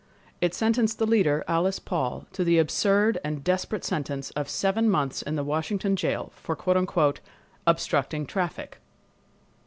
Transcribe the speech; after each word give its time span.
It 0.41 0.55
sentenced 0.55 0.97
the 0.97 1.05
leader, 1.05 1.43
Alice 1.47 1.77
Paul, 1.77 2.25
to 2.33 2.43
the 2.43 2.57
absurd 2.57 3.19
and 3.23 3.43
desperate 3.43 3.85
sentence 3.85 4.31
of 4.31 4.49
seven 4.49 4.89
months 4.89 5.21
in 5.21 5.35
the 5.35 5.43
Washington 5.43 5.95
jail 5.95 6.31
for 6.33 6.57
"obstructing 7.67 8.25
traffic." 8.25 8.79